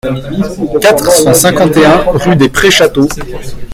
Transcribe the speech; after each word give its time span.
quatre 0.81 1.11
cent 1.11 1.31
cinquante 1.35 1.77
et 1.77 1.85
un 1.85 1.99
rue 2.07 2.35
des 2.35 2.49
Prés 2.49 2.71
Château 2.71 3.07